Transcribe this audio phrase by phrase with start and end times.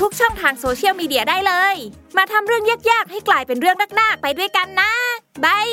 [0.00, 1.76] ทุกช่องทางโซเชียลมีเดียได้เลย
[2.16, 4.92] มาทำเรื่องยากๆ ให้กลายเป็นเรื่องนักๆไปด้วยกันนะ
[5.44, 5.68] บาย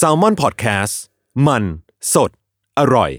[0.00, 0.94] s a l ม o n PODCAST
[1.46, 1.62] มัน
[2.14, 2.30] สด
[2.78, 3.10] อร่อย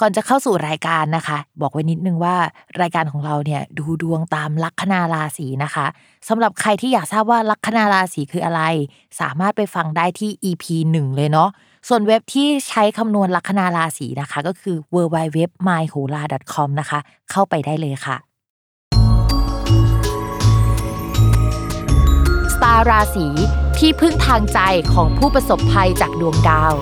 [0.00, 2.36] ก่อนจะเข้าสู่รายการนะคะ บอกไว้นิดนึงว่า
[2.80, 5.86] รายการของเราเนี่ยดูดวงตามลัคนาราศีนะคะ
[6.28, 8.62] สำหรับใครที่อยากทราบว่าลัคนาราศีคืออะไร
[9.20, 10.64] สามารถไปฟังได้ที่ EP
[10.96, 11.50] 1 เลยเนาะ
[11.90, 15.38] ส่วนเว็บที่ใช้คำนวณลัคนาราศีนะคะ ก็คือ w w w
[15.68, 16.98] m y h o l a c o m นะคะ
[17.30, 18.16] เข้าไปได้เลยค่ะ
[22.54, 23.26] สตาราศี
[23.78, 24.60] ที่พึ่งทางใจ
[24.92, 26.74] ของผู้ประสบภัยจากดวงดาว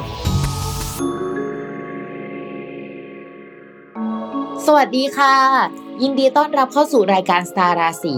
[4.66, 5.36] สวัสดีค่ะ
[6.02, 8.14] ยินดีต้อนรับเข้าสู่รายการสตาราศี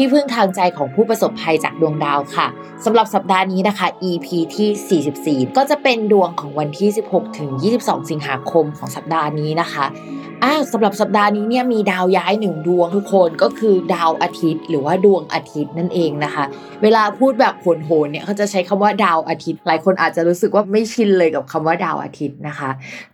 [0.00, 2.46] ที่พึ่งทางใจของผู้ประสบภัยจากดวงดาวค่ะ
[2.84, 9.84] สำหรับสัปดาห์นี้นะคะ EP ที่ 44 ก็จะเป็นดวงของวันที่ 16 ถึง 22 สิงหาคมของสัปดาห์นี้นะคะ
[10.44, 16.44] อ้าสำหรับสัปดาห์นี้เนี่ยมีดาวย้ายหนึ่งดวงทุกคนก็คือดาวอาทิตย์ หรือว่าดวงอาทิตย์นั่นเองนะคะ
[16.82, 22.70] เวลาพูดแบบโหนๆเนี่ยเขาจะใช้คำว่าดาวอาทิตย์ หลายคนอาจจะรู้สึกว่าไม่ชินเลยกับคำว่าดาวอาทิตย์นะคะ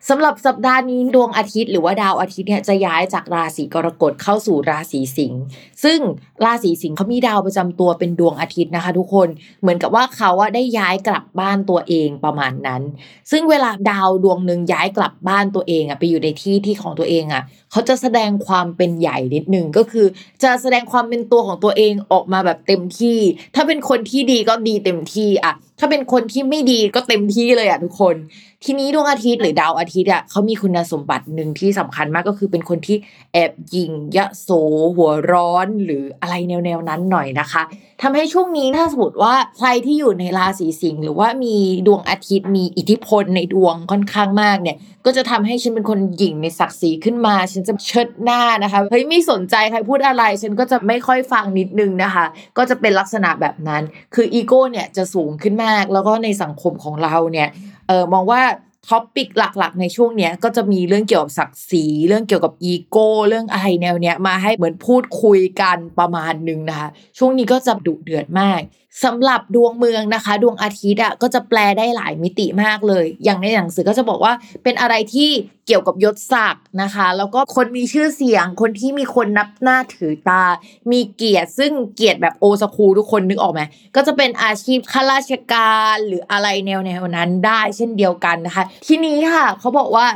[0.09, 5.41] สำหรับสัปดาห์นี้ดวงอาทิตย์ หรือว่าดาวอาทิตย์เนี่ยจะย้ายจากราศีกรกฎเข้าสู่ราศีสิงห์
[5.85, 5.99] ซึ่ง
[6.45, 9.29] ราศีสิงห์เขามีดาวประจำตัวเป็นดวงอาทิตย์นะคะ ทุกคน
[9.61, 12.83] เหมือนกับว่าเขาอะได้ย้ายกลับบ้านตัวเองประมาณนั้น
[13.31, 20.07] ซึ่งเวลาดาวดวงหนึ่งย้ายกลับบ้านตัวเองอะไปอยู่ในที่ที่ของตัวเองอะเขาจะแสดงความเป็นใหญ่นิดนึงก็คือ
[20.43, 23.19] จะแสดงความเป็นตัวของตัวเองออกมาแบบเต็มที่
[23.55, 28.17] ถ้าเป็นคนที่ดีก็ดีเต็มที่อะถ้าเป็นคนที่ไม่ดีก็เต็มที่เลยอะทุกคน
[28.65, 32.97] ทีนี้ดวงอาทิตย์หรือดาวอาทิตย์อะเขามีคุณสมบัติหนึ่งที่สำคัญมากก็คือเป็นคนที่
[33.33, 34.49] แอบยิงยะโส
[34.97, 37.63] หัวร้อนหรืออะไรแนวๆนั้นหน่อยนะคะ
[38.03, 52.25] ทำให้ช่วงนี้ถ้าสมมติว่าใครที่อยู่ในราศีสิงห์หรือว่ามีดวงอาทิตย์มีอิทธิพลในดวงค่อนข้างมากเนี่ยก็จะทำให้ฉันเป็นคนหยิ่งในศักดิ์ศรีขึ้นมา ฉันจะเชิดหน้านะคะเฮ้ยไม่สนใจใครพูดอะไร ฉันก็จะไม่ค่อยฟังนิดนึงนะคะ
[52.59, 53.83] ก็จะเป็นลักษณะแบบนั้น
[54.15, 57.49] คืออีโก้เนี่ยจะสูงขึ้นมาก แล้วก็ในสังคมของเราเนี่ย
[57.89, 58.43] เออมองว่า
[58.89, 66.89] topic หลักๆ ในช่วงเนี้ยก็จะมีเรื่องเกี่ยวกับศักดิ์ศรีเรื่องเกี่ยวกับอีโก้เรื่องอะไรแนวเนี้ยมาให้เหมือนพูดคุยกันประมาณนึงนะคะ
[67.19, 68.61] ช่วงนี้ก็จะดุเดือดมาก
[69.05, 74.33] สำหรับดวงเมืองนะคะ ดวงอาทิตย์อะก็จะแปลได้หลายมิติมากเลย อย่างในหนังสือก็จะบอกว่า
[74.63, 75.31] เป็นอะไรที่
[75.67, 80.45] เกี่ยวกับยศศักดิ์นะคะ แล้วก็คนมีชื่อเสียงคนที่มีคนนับหน้าถือตา
[80.91, 83.61] มีเกียรติซึ่งเกียรติแบบ old schoolุกคนนึกออกไหม
[83.97, 90.07] ก็จะเป็นอาชีพข้าราชการหรืออะไรแนวแนวนั้นได้เช่นเดียวกันนะคะ ทีนี้ค่ะเขาบอกว่า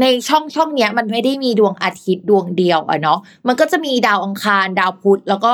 [0.00, 5.52] ในช่องช่องเนี้ยมันไม่ได้มีดวงอาทิตย์ดวงเดียวอะเนาะมันก็จะมีดาวอังคารดาวพุธแล้วก็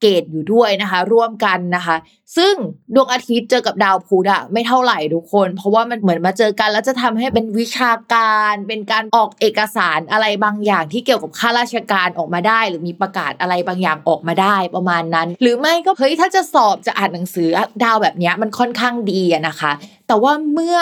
[0.00, 1.96] เกตอยู่ด้วยนะคะ ร่วมกันนะคะ
[2.36, 2.54] ซึ่ง
[2.94, 17.48] ดวงอาทิตย์เจอกับดาวพุธอะไม่เท่าไหร่ทุกคน เพราะว่ามันเหมือนมาเจอกันแล้วจะทำให้เป็นวิชาการ เป็นการออกเอกสารอะไรบางอย่างที่เกี่ยวกับข้าราชการออกมาได้ หรือมีประกาศอะไรบางอย่างออกมาได้ประมาณนั้น หรือไม่ก็เฮ้ยถ้าจะสอบจะอ่านหนังสือ
[17.84, 19.72] ดาวแบบนี้มันค่อนข้างดีนะคะ
[20.06, 20.78] แต่ว่าเมื่อ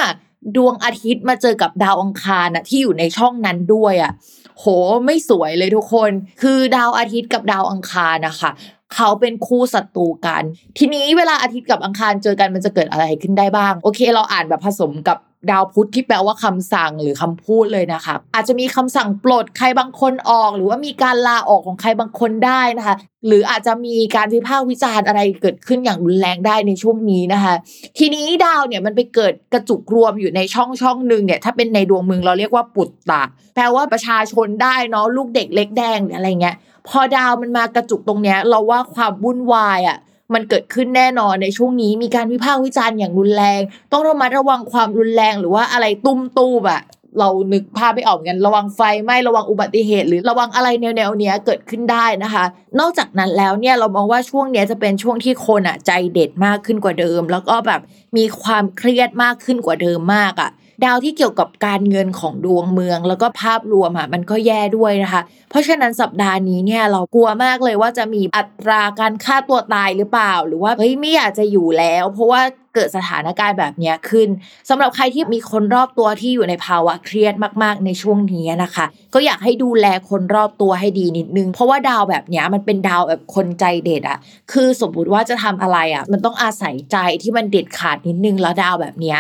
[0.57, 4.13] ดวงอาทิตย์มาเจอกับดาวอังคารอะที่อยู่ในช่องนั้นด้วยอะ
[4.59, 4.65] โห
[5.07, 6.11] ไม่สวยเลยทุกคน
[6.43, 8.51] คือดาวอาทิตย์กับดาวอังคารนะคะ
[8.95, 10.43] เขาเป็นคู่ศัตรูกัน
[10.79, 15.19] ทีนี้เวลาอาทิตย์กับอังคารเจอกันมันจะเกิดอะไรขึ้นได้บ้าง โอเค เราอ่านแบบผสมกับ
[15.51, 27.55] ดาวพุธที่แปลว่าคำสั่งหรือคำพูดเลยนะคะ อาจจะมีคำสั่งปลดใครบางคนออก หรือว่ามีการลาออกของใครบางคนได้นะคะ หรืออาจจะมีการวิพากษ์วิจารณ์อะไรเกิดขึ้นอย่างรุนแรงได้ในช่วงนี้นะคะ
[27.99, 33.23] ทีนี้ดาวเนี่ยมันไปเกิดกระจุกรวมอยู่ในช่องช่องหนึ่งเนี่ยถ้าเป็นในดวงเมืองเราเรียกว่าปุตตะ
[33.55, 36.57] แปลว่าประชาชนได้เนาะลูกเด็กเล็กแดงอะไรเงี้ย
[36.89, 39.99] พอดาวมันมากระจุกตรงเนี้ย เราว่าความวุ่นวายอะ
[40.35, 43.61] มันเกิดขึ้นแน่นอนในช่วงนี้มีการวิพากษ์วิจารณ์อย่างรุนแรง
[43.93, 46.83] ต้องระมัดระวังความรุนแรงหรือว่าอะไรตุ้มตู้แบบ
[47.19, 52.45] เรานึกภาพไม่ออกกันระวังไฟไหม้ระวังอุบัติเหตุ หรือระวังอะไรแนวแนวเนี้ยเกิดขึ้นได้นะคะ
[52.81, 57.81] นอกจากนั้นแล้วเนี่ยเรามองว่าช่วงนี้จะเป็นช่วงที่คนอะใจเด็ดมากขึ้นกว่าเดิม แล้วก็แบบ
[58.17, 60.51] มีความเครียดมากขึ้นกว่าเดิมมากอะ
[60.85, 72.41] ดาวที่เกี่ยวกับการเงินของดวงเมือง แล้วก็ภาพรวมอะมันก็แย่ด้วยนะคะ เพราะฉะนั้นสัปดาห์นี้เนี่ยเรากลัวมากเลยว่าจะมีอัตราการฆ่าตัวตายหรือเปล่า หรือว่าเฮ้ยไม่อยากจะอยู่แล้ว เพราะว่า
[72.75, 74.29] เกิดสถานการณ์แบบนี้ขึ้น
[74.69, 78.85] สำหรับใครที่มีคนรอบตัวที่อยู่ในภาวะเครียดมาก ๆ ในช่วงนี้นะคะ
[79.15, 84.19] ก็อยากให้ดูแลคนรอบตัวให้ดีนิดนึง เพราะว่าดาวแบบนี้มันเป็นดาวแบบคนใจเด็ดอะ
[84.53, 89.17] คือสมมติว่าจะทำอะไรอะมันต้องอาศัยใจที่มันเด็ดขาดนิดนึงแล้วดาวแบบนี้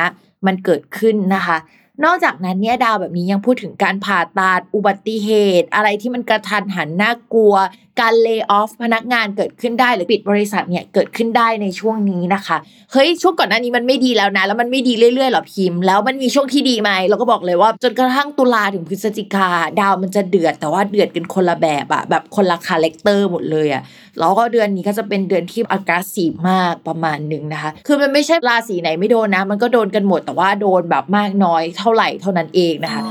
[0.46, 1.56] มันเกิดขึ้นนะคะ
[2.05, 5.31] นอกจากนั้นเนี่ยดาวแบบนี้ยังพูดถึงการผ่าตัดอุบัติเห
[5.61, 7.55] ตุ อะไรที่มันกระทันหันน่ากลัว
[8.00, 12.56] การเลิกออฟพนักงานเกิดขึ้นได้หรือปิดบริษัทเนี่ยเกิดขึ้นได้ในช่วงนี้นะคะ
[12.93, 19.49] เฮ้ยช่วงก่อนหน้านี้มันไม่ดีแล้วนะ แล้วมันไม่ดีเรื่อยๆหรอพิมพ์แล้วมันมีช่วงที่ดีไหมเราก็บอกเลยว่าจนกระทั่งตุลาถึงพฤศจิกา
[19.81, 23.83] ดาวมันจะเดือดแต่ว่าเดือดกันคนละแบบอะแบบคนละ character หมดเลยอะ
[24.19, 33.02] แล้วก็เดือนนี้ก็จะเป็นเดือนที่อากาศสีมากประมาณหนึ่งนะคะ คือมันไม่ใช่ราศีไหนไม่โดนนะ มันก็โดนกันหมดแต่ว่าโดนแบบมากน้อยเท่าไหร่เท่านั้นเองนะคะ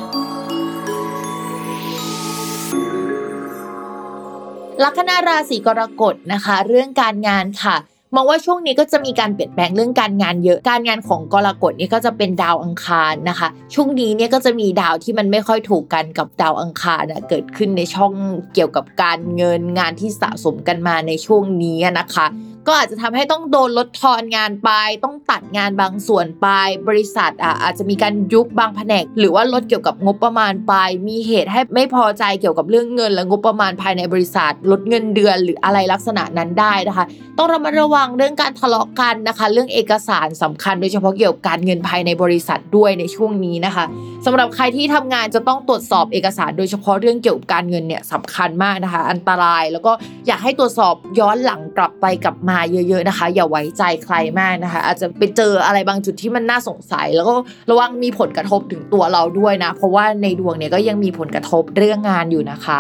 [4.84, 7.76] ลัคนาราศีกรกฎนะคะ เรื่องการงานค่ะ
[8.16, 18.14] มองว่าช่วงนี้ก็จะมีการเปลี่ยนแปลงเรื่องการงานเยอะ การงานของกรกฎนี่ก็จะเป็นดาวอังคารนะคะ ช่วงนี้เนี่ยก็จะมีดาวที่มันไม่ค่อยถูกกันกับดาวอังคารนะเกิดขึ้นในช่อง
[18.54, 22.26] เกี่ยวกับการเงินงานที่สะสมกันมาในช่วงนี้นะคะ
[22.68, 24.72] ก็อาจจะทำให้ต้องโดนลดทอนงานไป
[25.04, 26.48] ต้องตัดงานบางส่วนไป
[26.88, 30.74] บริษัทอะอาจจะมีการยุบบางแผนก หรือว่าลดเกี่ยวกับงบประมาณไป
[31.08, 37.06] มีเหตุให้ไม่พอใจเกี่ยวกับเรื่องเงิน และงบประมาณภายในบริษัท ลดเงินเดือน หรืออะไรลักษณะนั้นได้นะคะ
[37.38, 43.86] ต้องระมัดระวังเรื่องการทะเลาะกันนะคะ เรื่องเอกสารสำคัญโดยเฉพาะเกี่ยวกับการเงินภายในบริษัทด้วยในช่วงนี้นะคะ
[44.26, 49.92] สำหรับใครที่ทำงานจะต้องตรวจสอบเอกสาร โดยเฉพาะเรื่องเกี่ยวกับการเงินเนี่ยสำคัญมากนะคะ อันตรายแล้วก็
[50.28, 57.34] อยากให้ตรวจสอบย้อนหลังกลับไปกลับมาเยอะ ๆนะคะ อย่าไว้ใจใครมากนะคะ อาจจะไปเจออะไรบางจุดที่มันน่าสงสัย แล้วก็
[57.72, 62.80] ระวังมีผลกระทบถึงตัวเราด้วยนะ เพราะว่าในดวงเนี่ยก็ยังมีผลกระทบเรื่องงานอยู่นะคะ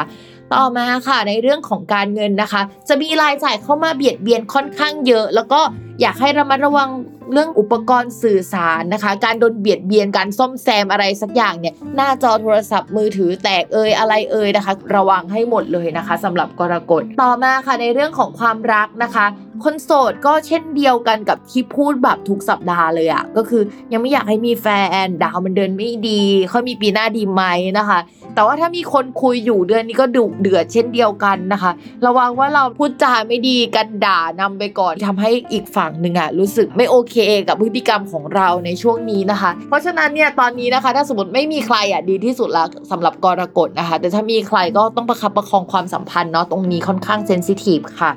[0.53, 5.59] ต่อมาค่ะในเรื่องของการเงินนะคะ จะมีรายจ่ายเข้ามาเบียดเบียนค่อนข้างเยอะ แล้วก็
[6.01, 6.89] อยากให้ระมัดระวัง
[7.33, 19.25] เรื่องอุปกรณ์สื่อสารนะคะ การโดนเบียดเบียนการซ่อมแซมอะไรสักอย่างเนี่ยหน้าจอโทรศัพท์มือถือแตกเอยอะไรเอยนะคะ ระวังให้หมดเลยนะคะสำหรับกรกฎต่อมาค่ะในเรื่องของความรักนะคะ
[19.63, 23.61] คนโสดก็เช่นเดียวกันกับที่พูดแบบทุกสัปดาห์เลยอะก็คือ
[23.91, 24.67] ยังไม่อยากให้มีแฟ
[25.05, 27.43] นดาวมันเดินไม่ดีเขามีปีหน้าดีไหม
[27.77, 27.99] นะคะ
[28.35, 31.71] แต่ว่าถ้ามีคนคุยอยู่เดือนนี้ก็ดุเดือดเช่นเดียวกันนะคะ
[32.05, 37.15] ระวังว่าเราพูดจาไม่ดีกันด่านำไปก่อนทำให้อีกฝั่งหนึ่งอะรู้สึกไม่โอเค
[37.47, 48.11] กับพฤติกรรมของเราในช่วงนี้นะคะ เพราะฉะนั้นเนี่ยตอนนี้นะคะ ถ้าสมมติไม่มีใครอะดีที่สุดแล้วสำหรับกรกฎนะคะ แต่ถ้ามีใครก็ต้องประคับประคองความสัมพันธ์เนาะตรงนี้ค่อนข้าง sensitive ค่ะ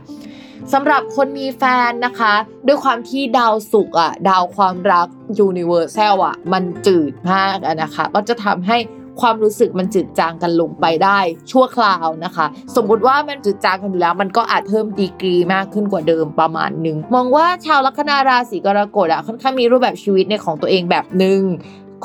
[0.72, 2.32] สำหรับคนมีแฟนนะคะ
[2.66, 5.06] ด้วยความที่ดาวศุกร์อะดาวความรัก
[5.38, 8.78] universal อะมันจืดมากนะคะ ก็จะทำให้
[9.20, 11.18] ความรู้สึกมันจืดจางกันลงไปได้
[11.50, 12.46] ชั่วคราวนะคะ
[12.76, 21.42] สมมติว่ามันจืดจางกันอยู่แล้ว มันก็อาจเพิ่มดีกรีมากขึ้นกว่าเดิมประมาณหนึ่งมองว่าชาวลัคนาราศีกรกฎอะค่อนข้างมีรูปแบบชีวิตในของตัวเองแบบหนึ่ง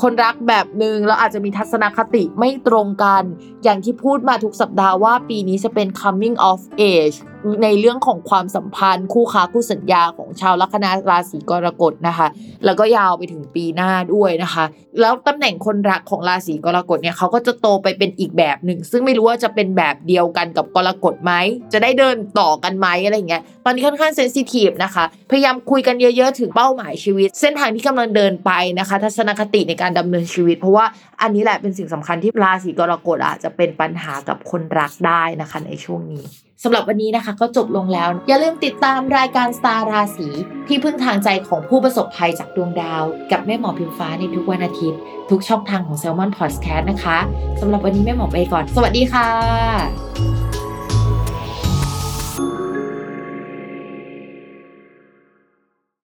[0.02, 3.24] คนรักแบบหนึ่งแล้วอาจจะมีทัศนคติไม่ตรงกัน
[3.64, 6.60] อย่างที่พูดมาทุกสัปดาห์ว่าปีนี้จะเป็น coming of
[6.94, 7.18] age
[7.64, 12.28] ในเรื่องของความสัมพันธ์ คู่ค้าคู่สัญญาของชาวลัคนาราศีกรกฎนะคะ
[12.66, 14.66] แล้วก็ยาวไปถึงปีหน้าด้วยนะคะ
[15.02, 21.34] แล้วตำแหน่งคนรักของราศีกรกฎเนี่ยเขาก็จะโตไปเป็นอีกแบบหนึ่ง ซึ่งไม่รู้ว่าจะเป็นแบบเดียวกันกับกรกฎไหม
[21.74, 30.86] จะได้เดินต่อกันไหมอะไรเงี้ยตอนนี้ค่อนข้างเซนซิทีฟนะคะ พยายามคุยกันเยอะ ๆ ถึงเป้าหมายชีวิต เส้นทางที่กำลังเดินไปนะคะ ทัศนคติในการดำเนินชีวิต เพราะว่า
[31.22, 36.26] อันนี้แหละเป็นสิ่งสำคัญที่ราศีกรกฎอาจจะเป็นปัญหากับคนรักได้นะคะในช่วงนี้
[36.68, 40.28] สำหรับวันนี้นะคะก็จบลงแล้ว อย่าลืมติดตามรายการสตาร์ราศี
[40.68, 47.18] ที่พึ่งทางใจของผู้ประสบภัยจากดวงดาว กับแม่หมอพิมฟ้าในทุกวันอาทิตย์ ทุกช่องทางของ s ซ l m o n Podcast นะคะ
[47.62, 50.45] สำหรับวันนี้แม่หมอไปก่อน สวัสดีค่ะ